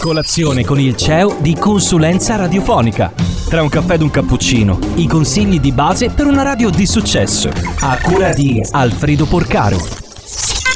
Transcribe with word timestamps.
Colazione 0.00 0.64
con 0.64 0.78
il 0.78 0.94
CEO 0.94 1.38
di 1.40 1.56
consulenza 1.56 2.36
radiofonica. 2.36 3.12
Tra 3.48 3.62
un 3.62 3.68
caffè 3.68 3.94
ed 3.94 4.02
un 4.02 4.10
cappuccino, 4.10 4.78
i 4.94 5.08
consigli 5.08 5.58
di 5.58 5.72
base 5.72 6.10
per 6.10 6.26
una 6.26 6.44
radio 6.44 6.70
di 6.70 6.86
successo. 6.86 7.50
A 7.80 7.98
cura 8.00 8.32
di 8.32 8.64
Alfredo 8.70 9.26
Porcaro. 9.26 9.76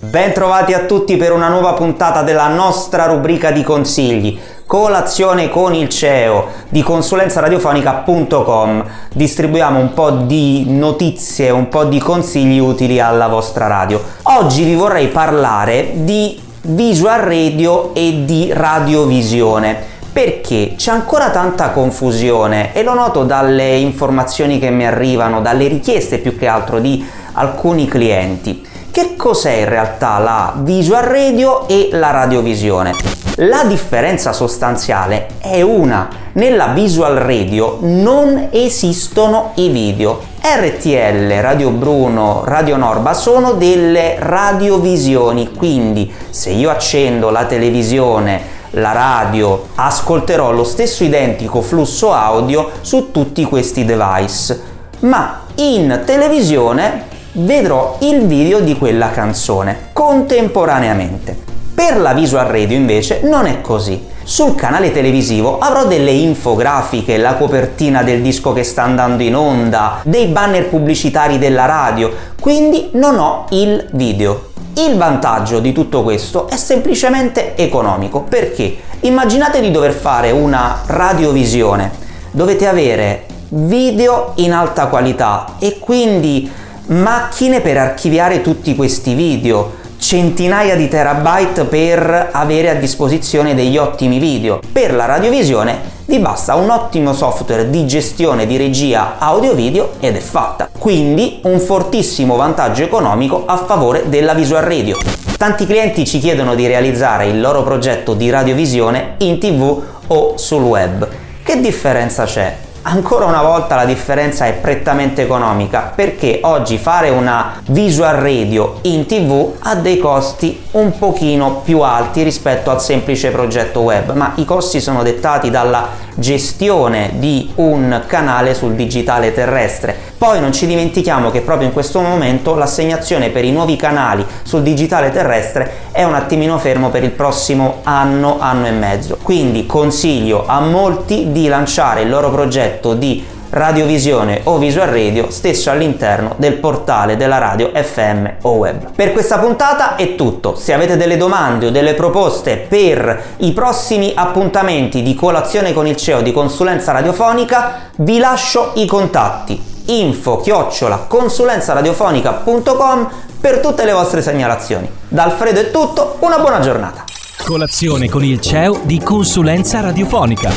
Bentrovati 0.00 0.72
a 0.72 0.80
tutti 0.80 1.16
per 1.16 1.30
una 1.30 1.46
nuova 1.48 1.74
puntata 1.74 2.24
della 2.24 2.48
nostra 2.48 3.06
rubrica 3.06 3.52
di 3.52 3.62
consigli. 3.62 4.36
Colazione 4.66 5.48
con 5.48 5.74
il 5.74 5.88
CEO 5.88 6.48
di 6.68 6.82
consulenzaradiofonica.com. 6.82 8.84
Distribuiamo 9.12 9.78
un 9.78 9.94
po' 9.94 10.10
di 10.10 10.64
notizie, 10.70 11.50
un 11.50 11.68
po' 11.68 11.84
di 11.84 12.00
consigli 12.00 12.58
utili 12.58 12.98
alla 12.98 13.28
vostra 13.28 13.68
radio. 13.68 14.02
Oggi 14.22 14.64
vi 14.64 14.74
vorrei 14.74 15.06
parlare 15.08 15.92
di 16.02 16.43
visual 16.66 17.20
radio 17.20 17.94
e 17.94 18.24
di 18.24 18.50
radiovisione 18.52 19.92
perché 20.12 20.74
c'è 20.76 20.92
ancora 20.92 21.30
tanta 21.30 21.70
confusione 21.70 22.72
e 22.72 22.82
lo 22.82 22.94
noto 22.94 23.24
dalle 23.24 23.76
informazioni 23.76 24.58
che 24.58 24.70
mi 24.70 24.86
arrivano, 24.86 25.40
dalle 25.40 25.66
richieste 25.66 26.18
più 26.18 26.38
che 26.38 26.46
altro 26.46 26.78
di 26.78 27.04
alcuni 27.32 27.86
clienti. 27.86 28.64
Che 28.94 29.16
cos'è 29.16 29.50
in 29.50 29.68
realtà 29.68 30.18
la 30.18 30.52
visual 30.58 31.02
radio 31.02 31.66
e 31.66 31.88
la 31.90 32.12
radiovisione? 32.12 32.94
La 33.38 33.64
differenza 33.64 34.32
sostanziale 34.32 35.30
è 35.40 35.62
una. 35.62 36.08
Nella 36.34 36.68
visual 36.68 37.16
radio 37.16 37.78
non 37.80 38.50
esistono 38.52 39.50
i 39.56 39.68
video. 39.70 40.20
RTL, 40.40 41.40
Radio 41.40 41.70
Bruno, 41.70 42.42
Radio 42.44 42.76
Norba 42.76 43.14
sono 43.14 43.54
delle 43.54 44.14
radiovisioni, 44.20 45.50
quindi 45.50 46.14
se 46.30 46.50
io 46.50 46.70
accendo 46.70 47.30
la 47.30 47.46
televisione, 47.46 48.40
la 48.70 48.92
radio, 48.92 49.70
ascolterò 49.74 50.52
lo 50.52 50.62
stesso 50.62 51.02
identico 51.02 51.62
flusso 51.62 52.12
audio 52.12 52.70
su 52.82 53.10
tutti 53.10 53.42
questi 53.42 53.84
device. 53.84 54.72
Ma 55.00 55.40
in 55.56 56.02
televisione 56.06 57.10
vedrò 57.36 57.96
il 58.00 58.26
video 58.26 58.60
di 58.60 58.76
quella 58.76 59.10
canzone 59.10 59.88
contemporaneamente. 59.92 61.36
Per 61.74 61.98
la 61.98 62.12
visual 62.12 62.46
radio 62.46 62.76
invece 62.76 63.22
non 63.24 63.46
è 63.46 63.60
così. 63.60 64.12
Sul 64.22 64.54
canale 64.54 64.92
televisivo 64.92 65.58
avrò 65.58 65.86
delle 65.86 66.12
infografiche, 66.12 67.18
la 67.18 67.34
copertina 67.34 68.02
del 68.02 68.22
disco 68.22 68.52
che 68.52 68.62
sta 68.62 68.84
andando 68.84 69.22
in 69.22 69.34
onda, 69.34 70.00
dei 70.04 70.26
banner 70.26 70.68
pubblicitari 70.68 71.38
della 71.38 71.66
radio, 71.66 72.12
quindi 72.40 72.90
non 72.92 73.18
ho 73.18 73.46
il 73.50 73.88
video. 73.92 74.50
Il 74.76 74.96
vantaggio 74.96 75.58
di 75.58 75.72
tutto 75.72 76.02
questo 76.02 76.48
è 76.48 76.56
semplicemente 76.56 77.56
economico, 77.56 78.22
perché 78.22 78.76
immaginate 79.00 79.60
di 79.60 79.70
dover 79.70 79.92
fare 79.92 80.30
una 80.30 80.82
radiovisione, 80.86 81.90
dovete 82.30 82.66
avere 82.66 83.26
video 83.48 84.32
in 84.36 84.52
alta 84.52 84.86
qualità 84.86 85.56
e 85.58 85.78
quindi 85.78 86.50
macchine 86.86 87.60
per 87.60 87.78
archiviare 87.78 88.42
tutti 88.42 88.74
questi 88.74 89.14
video, 89.14 89.82
centinaia 89.96 90.76
di 90.76 90.88
terabyte 90.88 91.64
per 91.64 92.28
avere 92.32 92.70
a 92.70 92.74
disposizione 92.74 93.54
degli 93.54 93.78
ottimi 93.78 94.18
video. 94.18 94.60
Per 94.70 94.94
la 94.94 95.06
radiovisione 95.06 95.92
vi 96.06 96.18
basta 96.18 96.56
un 96.56 96.68
ottimo 96.68 97.14
software 97.14 97.70
di 97.70 97.86
gestione 97.86 98.46
di 98.46 98.58
regia 98.58 99.18
audio-video 99.18 99.92
ed 100.00 100.16
è 100.16 100.20
fatta. 100.20 100.68
Quindi 100.78 101.40
un 101.44 101.58
fortissimo 101.58 102.36
vantaggio 102.36 102.82
economico 102.82 103.44
a 103.46 103.56
favore 103.56 104.10
della 104.10 104.34
visual 104.34 104.62
radio. 104.62 104.98
Tanti 105.38 105.64
clienti 105.64 106.06
ci 106.06 106.18
chiedono 106.18 106.54
di 106.54 106.66
realizzare 106.66 107.26
il 107.26 107.40
loro 107.40 107.62
progetto 107.62 108.12
di 108.12 108.28
radiovisione 108.28 109.14
in 109.18 109.38
tv 109.38 109.82
o 110.08 110.36
sul 110.36 110.62
web. 110.62 111.08
Che 111.42 111.60
differenza 111.60 112.24
c'è? 112.24 112.56
Ancora 112.86 113.24
una 113.24 113.42
volta 113.42 113.76
la 113.76 113.84
differenza 113.86 114.46
è 114.46 114.52
prettamente 114.54 115.22
economica 115.22 115.92
perché 115.94 116.40
oggi 116.42 116.76
fare 116.76 117.08
una 117.08 117.60
visual 117.68 118.16
radio 118.16 118.78
in 118.82 119.06
tv 119.06 119.54
ha 119.60 119.74
dei 119.74 119.98
costi 119.98 120.62
un 120.72 120.98
pochino 120.98 121.62
più 121.64 121.80
alti 121.80 122.22
rispetto 122.22 122.70
al 122.70 122.82
semplice 122.82 123.30
progetto 123.30 123.80
web 123.80 124.12
ma 124.12 124.32
i 124.36 124.44
costi 124.44 124.80
sono 124.80 125.02
dettati 125.02 125.50
dalla 125.50 125.88
gestione 126.14 127.12
di 127.14 127.50
un 127.56 128.02
canale 128.06 128.54
sul 128.54 128.74
digitale 128.74 129.32
terrestre 129.32 130.12
poi 130.24 130.40
non 130.40 130.54
ci 130.54 130.66
dimentichiamo 130.66 131.30
che 131.30 131.42
proprio 131.42 131.66
in 131.66 131.74
questo 131.74 132.00
momento 132.00 132.54
l'assegnazione 132.54 133.28
per 133.28 133.44
i 133.44 133.52
nuovi 133.52 133.76
canali 133.76 134.24
sul 134.42 134.62
digitale 134.62 135.10
terrestre 135.10 135.90
è 135.92 136.02
un 136.02 136.14
attimino 136.14 136.56
fermo 136.56 136.88
per 136.88 137.04
il 137.04 137.10
prossimo 137.10 137.80
anno 137.82 138.38
anno 138.40 138.66
e 138.66 138.70
mezzo 138.70 139.18
quindi 139.22 139.66
consiglio 139.66 140.44
a 140.46 140.60
molti 140.60 141.30
di 141.30 141.46
lanciare 141.46 142.00
il 142.00 142.08
loro 142.08 142.30
progetto 142.30 142.94
di 142.94 143.22
radiovisione 143.50 144.40
o 144.44 144.56
visual 144.56 144.88
radio 144.88 145.30
stesso 145.30 145.70
all'interno 145.70 146.36
del 146.38 146.54
portale 146.54 147.18
della 147.18 147.36
radio 147.36 147.70
FM 147.72 148.26
o 148.42 148.52
web. 148.52 148.92
Per 148.96 149.12
questa 149.12 149.38
puntata 149.38 149.94
è 149.94 150.16
tutto. 150.16 150.56
Se 150.56 150.72
avete 150.72 150.96
delle 150.96 151.16
domande 151.16 151.66
o 151.66 151.70
delle 151.70 151.94
proposte 151.94 152.56
per 152.56 153.22
i 153.36 153.52
prossimi 153.52 154.10
appuntamenti 154.12 155.02
di 155.02 155.14
colazione 155.14 155.72
con 155.72 155.86
il 155.86 155.96
CEO 155.96 156.22
di 156.22 156.32
consulenza 156.32 156.90
radiofonica, 156.90 157.90
vi 157.98 158.18
lascio 158.18 158.72
i 158.74 158.86
contatti 158.86 159.72
info 159.86 160.38
chiocciola 160.38 160.98
consulenzaradiofonica.com 160.98 163.10
per 163.40 163.60
tutte 163.60 163.84
le 163.84 163.92
vostre 163.92 164.22
segnalazioni. 164.22 164.90
Da 165.08 165.24
Alfredo 165.24 165.60
è 165.60 165.70
tutto, 165.70 166.16
una 166.20 166.38
buona 166.38 166.60
giornata. 166.60 167.04
Colazione 167.44 168.08
con 168.08 168.24
il 168.24 168.40
CEO 168.40 168.80
di 168.84 169.00
consulenza 169.00 169.80
radiofonica. 169.80 170.52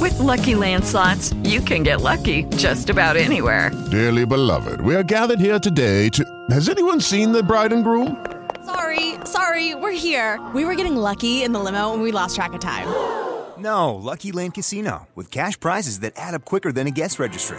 With 0.00 0.18
Lucky 0.18 0.54
Land 0.54 0.84
slots, 0.84 1.32
you 1.42 1.62
can 1.62 1.82
get 1.82 2.00
lucky 2.00 2.46
just 2.56 2.90
about 2.90 3.16
anywhere. 3.16 3.70
Dearly 3.90 4.26
beloved, 4.26 4.80
we 4.80 4.94
are 4.94 5.04
gathered 5.04 5.40
here 5.40 5.58
today 5.58 6.08
to. 6.10 6.24
Has 6.50 6.68
anyone 6.68 7.00
seen 7.00 7.32
the 7.32 7.42
bride 7.42 7.72
and 7.72 7.84
groom? 7.84 8.16
Sorry, 8.64 9.14
sorry, 9.24 9.74
we're 9.74 9.96
here. 9.96 10.38
We 10.54 10.64
were 10.64 10.74
getting 10.74 10.96
lucky 10.96 11.42
in 11.42 11.52
the 11.52 11.60
limo 11.60 11.92
and 11.92 12.02
we 12.02 12.10
lost 12.10 12.34
track 12.34 12.52
of 12.52 12.60
time. 12.60 12.86
No, 13.58 13.94
Lucky 13.94 14.30
Land 14.30 14.54
Casino, 14.54 15.08
with 15.14 15.30
cash 15.30 15.58
prizes 15.58 16.00
that 16.00 16.12
add 16.16 16.34
up 16.34 16.44
quicker 16.44 16.70
than 16.70 16.86
a 16.86 16.90
guest 16.90 17.18
registry. 17.18 17.58